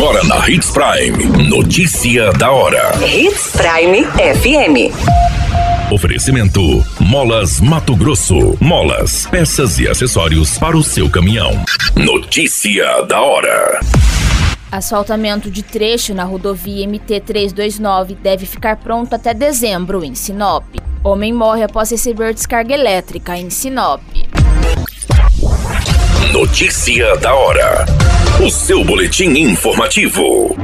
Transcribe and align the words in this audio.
Agora 0.00 0.24
na 0.24 0.48
Hits 0.48 0.70
Prime. 0.70 1.46
Notícia 1.46 2.32
da 2.32 2.50
hora. 2.50 2.90
Hits 3.06 3.52
Prime 3.52 4.02
FM. 4.06 5.92
Oferecimento: 5.92 6.82
Molas 6.98 7.60
Mato 7.60 7.94
Grosso. 7.94 8.56
Molas, 8.58 9.26
peças 9.26 9.78
e 9.78 9.86
acessórios 9.86 10.56
para 10.56 10.74
o 10.74 10.82
seu 10.82 11.10
caminhão. 11.10 11.50
Notícia 11.94 13.02
da 13.02 13.20
hora. 13.20 13.78
Asfaltamento 14.72 15.50
de 15.50 15.62
trecho 15.62 16.14
na 16.14 16.24
rodovia 16.24 16.86
MT-329 16.86 18.16
deve 18.16 18.46
ficar 18.46 18.76
pronto 18.76 19.12
até 19.12 19.34
dezembro 19.34 20.02
em 20.02 20.14
Sinop. 20.14 20.64
Homem 21.04 21.34
morre 21.34 21.62
após 21.62 21.90
receber 21.90 22.32
descarga 22.32 22.72
elétrica 22.72 23.36
em 23.36 23.50
Sinop. 23.50 24.00
Notícia 26.28 27.16
da 27.16 27.34
hora. 27.34 27.84
O 28.46 28.48
seu 28.48 28.84
boletim 28.84 29.30
informativo. 29.30 30.54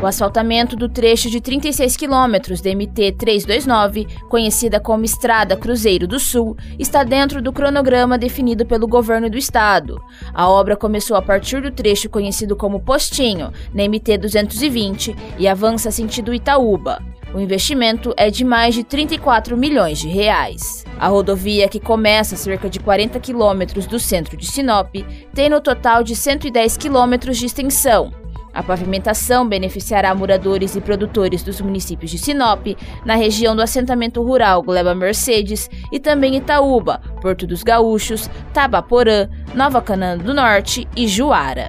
O 0.00 0.06
asfaltamento 0.06 0.76
do 0.76 0.88
trecho 0.88 1.28
de 1.28 1.40
36 1.40 1.96
quilômetros 1.96 2.60
da 2.60 2.70
MT 2.70 3.12
329, 3.18 4.06
conhecida 4.28 4.78
como 4.78 5.04
Estrada 5.04 5.56
Cruzeiro 5.56 6.06
do 6.06 6.20
Sul, 6.20 6.56
está 6.78 7.02
dentro 7.02 7.42
do 7.42 7.52
cronograma 7.52 8.16
definido 8.16 8.64
pelo 8.64 8.86
governo 8.86 9.28
do 9.28 9.36
estado. 9.36 10.00
A 10.32 10.48
obra 10.48 10.76
começou 10.76 11.16
a 11.16 11.22
partir 11.22 11.60
do 11.60 11.72
trecho 11.72 12.08
conhecido 12.08 12.54
como 12.54 12.78
Postinho, 12.78 13.52
na 13.74 13.82
MT 13.88 14.16
220, 14.18 15.16
e 15.38 15.48
avança 15.48 15.90
sentido 15.90 16.32
Itaúba. 16.32 17.09
O 17.32 17.38
investimento 17.38 18.12
é 18.16 18.28
de 18.28 18.44
mais 18.44 18.74
de 18.74 18.82
34 18.82 19.56
milhões 19.56 19.98
de 19.98 20.08
reais. 20.08 20.84
A 20.98 21.06
rodovia, 21.06 21.68
que 21.68 21.78
começa 21.78 22.34
a 22.34 22.38
cerca 22.38 22.68
de 22.68 22.80
40 22.80 23.20
quilômetros 23.20 23.86
do 23.86 24.00
centro 24.00 24.36
de 24.36 24.46
Sinop, 24.46 24.92
tem 25.32 25.48
no 25.48 25.60
total 25.60 26.02
de 26.02 26.16
110 26.16 26.76
quilômetros 26.76 27.38
de 27.38 27.46
extensão. 27.46 28.12
A 28.52 28.64
pavimentação 28.64 29.48
beneficiará 29.48 30.12
moradores 30.12 30.74
e 30.74 30.80
produtores 30.80 31.44
dos 31.44 31.60
municípios 31.60 32.10
de 32.10 32.18
Sinop, 32.18 32.66
na 33.04 33.14
região 33.14 33.54
do 33.54 33.62
assentamento 33.62 34.20
rural 34.22 34.60
Gleba 34.60 34.92
Mercedes 34.92 35.70
e 35.92 36.00
também 36.00 36.36
Itaúba, 36.36 37.00
Porto 37.22 37.46
dos 37.46 37.62
Gaúchos, 37.62 38.28
Tabaporã, 38.52 39.28
Nova 39.54 39.80
Canaã 39.80 40.18
do 40.18 40.34
Norte 40.34 40.88
e 40.96 41.06
Juara. 41.06 41.68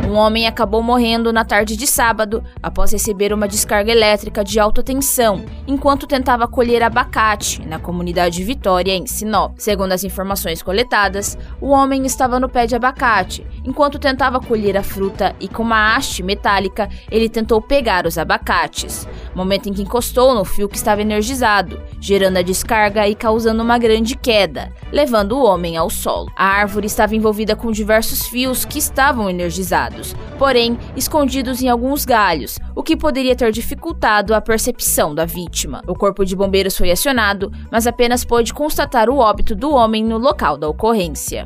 Um 0.11 0.17
homem 0.17 0.45
acabou 0.45 0.83
morrendo 0.83 1.31
na 1.31 1.45
tarde 1.45 1.77
de 1.77 1.87
sábado 1.87 2.43
após 2.61 2.91
receber 2.91 3.31
uma 3.31 3.47
descarga 3.47 3.93
elétrica 3.93 4.43
de 4.43 4.59
alta 4.59 4.83
tensão 4.83 5.45
enquanto 5.65 6.05
tentava 6.05 6.49
colher 6.49 6.83
abacate 6.83 7.65
na 7.65 7.79
comunidade 7.79 8.43
Vitória, 8.43 8.91
em 8.91 9.07
Sinop. 9.07 9.53
Segundo 9.57 9.93
as 9.93 10.03
informações 10.03 10.61
coletadas, 10.61 11.37
o 11.61 11.69
homem 11.69 12.05
estava 12.05 12.41
no 12.41 12.49
pé 12.49 12.65
de 12.65 12.75
abacate 12.75 13.47
enquanto 13.63 13.97
tentava 13.97 14.41
colher 14.41 14.75
a 14.75 14.83
fruta 14.83 15.33
e 15.39 15.47
com 15.47 15.63
uma 15.63 15.95
haste 15.95 16.21
metálica 16.21 16.89
ele 17.09 17.29
tentou 17.29 17.61
pegar 17.61 18.05
os 18.05 18.17
abacates, 18.17 19.07
momento 19.35 19.69
em 19.69 19.73
que 19.73 19.81
encostou 19.81 20.33
no 20.33 20.45
fio 20.45 20.69
que 20.69 20.77
estava 20.77 21.01
energizado, 21.01 21.81
gerando 21.99 22.37
a 22.37 22.41
descarga 22.41 23.07
e 23.07 23.15
causando 23.15 23.63
uma 23.63 23.77
grande 23.77 24.15
queda, 24.15 24.71
levando 24.91 25.33
o 25.33 25.43
homem 25.43 25.77
ao 25.77 25.89
solo. 25.89 26.31
A 26.35 26.45
árvore 26.45 26.87
estava 26.87 27.15
envolvida 27.15 27.55
com 27.55 27.71
diversos 27.71 28.27
fios 28.27 28.65
que 28.65 28.79
estavam 28.79 29.29
energizados 29.29 30.15
porém 30.41 30.75
escondidos 30.95 31.61
em 31.61 31.69
alguns 31.69 32.03
galhos, 32.03 32.57
o 32.75 32.81
que 32.81 32.97
poderia 32.97 33.35
ter 33.35 33.51
dificultado 33.51 34.33
a 34.33 34.41
percepção 34.41 35.13
da 35.13 35.23
vítima. 35.23 35.83
O 35.85 35.93
corpo 35.93 36.25
de 36.25 36.35
bombeiros 36.35 36.75
foi 36.75 36.89
acionado, 36.89 37.51
mas 37.69 37.85
apenas 37.85 38.25
pôde 38.25 38.51
constatar 38.51 39.07
o 39.07 39.17
óbito 39.17 39.53
do 39.53 39.71
homem 39.71 40.03
no 40.03 40.17
local 40.17 40.57
da 40.57 40.67
ocorrência. 40.67 41.45